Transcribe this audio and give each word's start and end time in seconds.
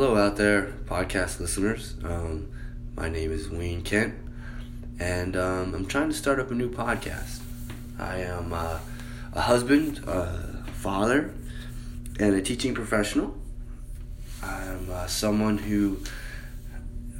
Hello, 0.00 0.16
out 0.16 0.36
there, 0.36 0.74
podcast 0.84 1.40
listeners. 1.40 1.96
Um, 2.04 2.48
my 2.94 3.08
name 3.08 3.32
is 3.32 3.50
Wayne 3.50 3.82
Kent, 3.82 4.14
and 5.00 5.36
um, 5.36 5.74
I'm 5.74 5.86
trying 5.86 6.08
to 6.08 6.14
start 6.14 6.38
up 6.38 6.52
a 6.52 6.54
new 6.54 6.70
podcast. 6.70 7.40
I 7.98 8.18
am 8.18 8.52
uh, 8.52 8.78
a 9.32 9.40
husband, 9.40 9.98
a 10.06 10.62
father, 10.74 11.34
and 12.20 12.32
a 12.36 12.40
teaching 12.40 12.76
professional. 12.76 13.36
I'm 14.40 14.88
uh, 14.88 15.08
someone 15.08 15.58
who 15.58 15.98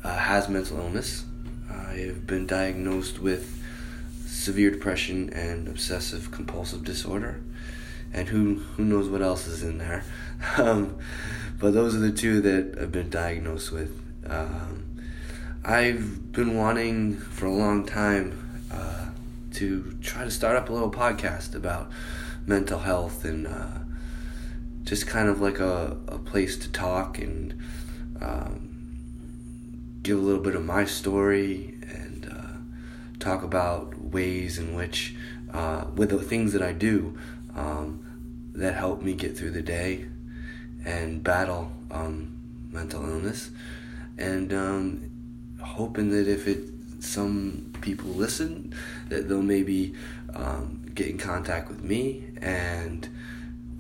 uh, 0.05 0.17
has 0.17 0.49
mental 0.49 0.79
illness. 0.79 1.25
I 1.69 1.95
have 2.07 2.29
been 2.29 2.47
diagnosed 2.47 3.19
with 3.19 3.61
severe 4.25 4.71
depression 4.71 5.31
and 5.33 5.67
obsessive 5.67 6.31
compulsive 6.31 6.85
disorder, 6.85 7.41
and 8.13 8.29
who 8.29 8.55
who 8.77 8.85
knows 8.85 9.09
what 9.09 9.21
else 9.21 9.49
is 9.49 9.65
in 9.65 9.79
there. 9.79 10.05
Um, 10.57 11.01
but 11.59 11.75
those 11.75 11.95
are 11.95 11.99
the 11.99 12.13
two 12.13 12.41
that 12.41 12.79
I've 12.81 12.93
been 12.93 13.11
diagnosed 13.11 13.73
with. 13.73 14.01
Um, 14.27 14.85
I've 15.65 16.33
been 16.33 16.57
wanting 16.57 17.17
for 17.17 17.47
a 17.47 17.53
long 17.53 17.85
time 17.85 18.65
uh, 18.73 19.07
to 19.55 19.99
try 20.01 20.25
to 20.25 20.31
start 20.31 20.57
up 20.57 20.69
a 20.69 20.73
little 20.73 20.91
podcast 20.91 21.55
about 21.55 21.91
mental 22.47 22.79
health 22.79 23.25
and 23.25 23.47
uh, 23.47 23.79
just 24.85 25.07
kind 25.09 25.29
of 25.29 25.41
like 25.41 25.59
a, 25.59 25.97
a 26.07 26.19
place 26.19 26.57
to 26.59 26.71
talk 26.71 27.19
and 27.19 27.61
um, 28.21 28.69
give 30.03 30.17
a 30.17 30.21
little 30.21 30.43
bit 30.43 30.55
of 30.55 30.65
my 30.65 30.85
story 30.85 31.75
and 31.83 32.31
uh, 32.33 33.19
talk 33.19 33.43
about 33.43 33.99
ways 33.99 34.59
in 34.59 34.75
which, 34.75 35.17
uh, 35.53 35.87
with 35.97 36.11
the 36.11 36.19
things 36.19 36.53
that 36.53 36.63
I 36.63 36.73
do, 36.73 37.19
um, 37.57 38.05
that 38.55 38.75
help 38.77 39.03
me 39.03 39.15
get 39.15 39.37
through 39.37 39.51
the 39.51 39.63
day 39.63 40.07
and 40.89 41.23
battle 41.23 41.71
um, 41.91 42.33
mental 42.73 43.03
illness, 43.03 43.51
and 44.17 44.53
um, 44.55 45.11
hoping 45.61 46.11
that 46.11 46.27
if 46.27 46.49
it 46.49 46.65
some 47.01 47.73
people 47.81 48.09
listen, 48.11 48.75
that 49.09 49.29
they'll 49.29 49.43
maybe 49.43 49.95
um, 50.35 50.83
get 50.95 51.07
in 51.07 51.19
contact 51.19 51.69
with 51.69 51.83
me, 51.83 52.25
and 52.41 53.09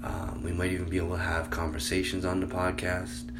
um, 0.04 0.42
we 0.44 0.52
might 0.52 0.70
even 0.70 0.88
be 0.88 0.98
able 0.98 1.16
to 1.16 1.22
have 1.22 1.50
conversations 1.50 2.24
on 2.24 2.40
the 2.40 2.46
podcast. 2.46 3.30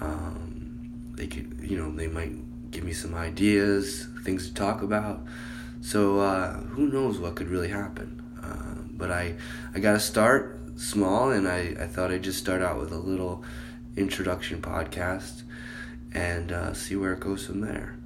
Um, 0.00 1.12
they 1.14 1.26
could, 1.26 1.58
you 1.62 1.76
know, 1.76 1.94
they 1.94 2.08
might 2.08 2.70
give 2.70 2.84
me 2.84 2.92
some 2.92 3.14
ideas, 3.14 4.08
things 4.24 4.48
to 4.48 4.54
talk 4.54 4.82
about. 4.82 5.20
So 5.82 6.20
uh, 6.20 6.54
who 6.54 6.88
knows 6.88 7.18
what 7.18 7.36
could 7.36 7.48
really 7.48 7.68
happen? 7.68 8.22
Uh, 8.42 8.82
but 8.92 9.10
I, 9.10 9.34
I 9.74 9.78
got 9.78 9.92
to 9.92 10.00
start 10.00 10.59
small, 10.80 11.30
and 11.30 11.46
I, 11.46 11.76
I 11.78 11.86
thought 11.86 12.10
I'd 12.10 12.22
just 12.22 12.38
start 12.38 12.62
out 12.62 12.78
with 12.78 12.90
a 12.90 12.98
little 12.98 13.44
introduction 13.96 14.62
podcast 14.62 15.42
and 16.12 16.50
uh, 16.50 16.72
see 16.72 16.96
where 16.96 17.12
it 17.12 17.20
goes 17.20 17.46
from 17.46 17.60
there. 17.60 17.96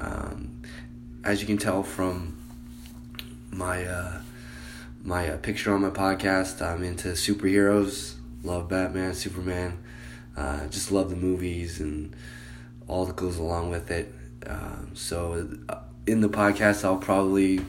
Um, 0.00 0.62
as 1.22 1.40
you 1.40 1.46
can 1.46 1.58
tell 1.58 1.82
from 1.82 2.36
my 3.50 3.84
uh, 3.84 4.20
my 5.04 5.28
uh, 5.28 5.36
picture 5.36 5.72
on 5.72 5.82
my 5.82 5.90
podcast, 5.90 6.60
I'm 6.62 6.82
into 6.82 7.08
superheroes. 7.08 8.14
Love 8.42 8.68
Batman, 8.68 9.14
Superman. 9.14 9.78
Uh, 10.36 10.66
just 10.68 10.90
love 10.90 11.10
the 11.10 11.16
movies 11.16 11.80
and 11.80 12.14
all 12.88 13.04
that 13.06 13.16
goes 13.16 13.38
along 13.38 13.70
with 13.70 13.90
it. 13.90 14.12
Um, 14.46 14.90
so 14.94 15.48
uh, 15.68 15.78
in 16.06 16.20
the 16.20 16.28
podcast, 16.28 16.84
I'll 16.84 16.98
probably, 16.98 17.60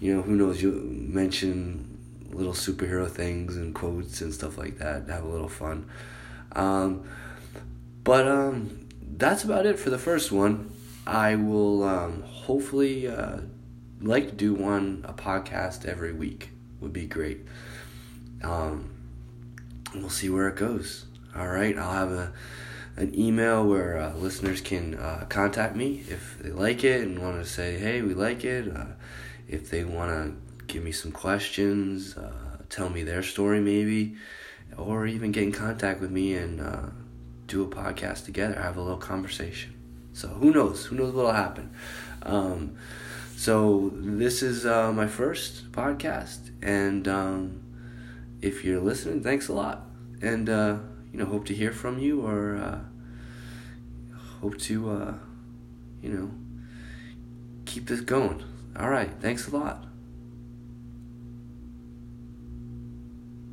you 0.00 0.14
know, 0.14 0.22
who 0.22 0.36
knows, 0.36 0.62
you 0.62 0.72
mention 0.72 1.95
little 2.36 2.52
superhero 2.52 3.08
things 3.08 3.56
and 3.56 3.74
quotes 3.74 4.20
and 4.20 4.32
stuff 4.32 4.58
like 4.58 4.78
that. 4.78 5.08
Have 5.08 5.24
a 5.24 5.28
little 5.28 5.48
fun. 5.48 5.88
Um, 6.52 7.08
but 8.04 8.28
um, 8.28 8.86
that's 9.02 9.44
about 9.44 9.66
it 9.66 9.78
for 9.78 9.90
the 9.90 9.98
first 9.98 10.30
one. 10.30 10.72
I 11.06 11.36
will 11.36 11.84
um, 11.84 12.22
hopefully 12.22 13.08
uh, 13.08 13.38
like 14.00 14.28
to 14.28 14.34
do 14.34 14.54
one 14.54 15.04
a 15.08 15.12
podcast 15.12 15.84
every 15.84 16.12
week. 16.12 16.50
Would 16.80 16.92
be 16.92 17.06
great. 17.06 17.46
Um, 18.42 18.90
we'll 19.94 20.10
see 20.10 20.28
where 20.28 20.48
it 20.48 20.56
goes. 20.56 21.06
All 21.34 21.48
right, 21.48 21.76
I'll 21.76 21.92
have 21.92 22.12
a 22.12 22.32
an 22.96 23.14
email 23.18 23.66
where 23.66 23.98
uh, 23.98 24.14
listeners 24.14 24.62
can 24.62 24.94
uh, 24.94 25.26
contact 25.28 25.76
me 25.76 26.02
if 26.08 26.38
they 26.38 26.50
like 26.50 26.82
it 26.82 27.02
and 27.02 27.18
want 27.18 27.42
to 27.42 27.48
say, 27.48 27.78
"Hey, 27.78 28.02
we 28.02 28.14
like 28.14 28.44
it." 28.44 28.74
Uh, 28.74 28.86
if 29.48 29.70
they 29.70 29.84
want 29.84 30.10
to 30.10 30.45
give 30.66 30.82
me 30.82 30.92
some 30.92 31.12
questions, 31.12 32.16
uh, 32.16 32.58
tell 32.68 32.88
me 32.88 33.02
their 33.02 33.22
story 33.22 33.60
maybe, 33.60 34.16
or 34.76 35.06
even 35.06 35.32
get 35.32 35.44
in 35.44 35.52
contact 35.52 36.00
with 36.00 36.10
me 36.10 36.34
and 36.34 36.60
uh, 36.60 36.88
do 37.46 37.62
a 37.62 37.66
podcast 37.66 38.24
together, 38.24 38.54
have 38.60 38.76
a 38.76 38.82
little 38.82 38.98
conversation. 38.98 39.74
So 40.12 40.28
who 40.28 40.50
knows? 40.50 40.86
Who 40.86 40.96
knows 40.96 41.12
what'll 41.12 41.32
happen? 41.32 41.74
Um, 42.22 42.76
so 43.36 43.92
this 43.94 44.42
is 44.42 44.64
uh, 44.64 44.92
my 44.92 45.06
first 45.06 45.70
podcast, 45.72 46.50
and 46.62 47.06
um, 47.06 47.60
if 48.40 48.64
you're 48.64 48.80
listening, 48.80 49.22
thanks 49.22 49.48
a 49.48 49.52
lot, 49.52 49.86
and 50.22 50.48
uh, 50.48 50.78
you 51.12 51.18
know 51.18 51.26
hope 51.26 51.44
to 51.46 51.54
hear 51.54 51.70
from 51.70 51.98
you 51.98 52.22
or 52.26 52.56
uh, 52.56 52.78
hope 54.40 54.56
to 54.58 54.90
uh, 54.90 55.14
you 56.02 56.10
know 56.10 56.30
keep 57.66 57.86
this 57.86 58.00
going. 58.00 58.42
All 58.78 58.88
right, 58.88 59.10
thanks 59.20 59.48
a 59.48 59.56
lot. 59.56 59.85